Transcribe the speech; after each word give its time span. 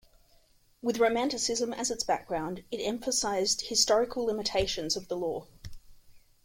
With 0.81 0.97
Romanticism 0.97 1.73
as 1.73 1.91
its 1.91 2.03
background, 2.03 2.63
it 2.71 2.79
emphasized 2.81 3.59
the 3.59 3.65
historical 3.67 4.25
limitations 4.25 4.95
of 4.95 5.09
the 5.09 5.15
law. 5.15 5.45